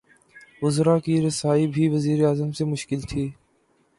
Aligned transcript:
وزرا 0.61 0.97
کی 0.99 1.15
رسائی 1.27 1.67
بھی 1.67 1.87
وزیر 1.89 2.25
اعظم 2.25 2.51
سے 2.51 2.63
مشکل 2.65 3.01
تھی۔ 3.01 3.29